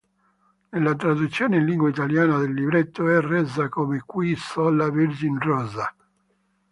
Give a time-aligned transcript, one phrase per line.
[0.71, 5.93] Nella traduzione in lingua italiana del libretto è resa come "Qui sola, virgin rosa".